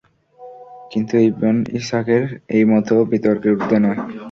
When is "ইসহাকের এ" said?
1.79-2.59